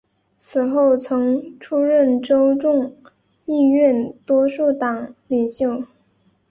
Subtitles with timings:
[0.35, 2.95] 此后曾出任州众
[3.45, 5.85] 议院多数党领袖。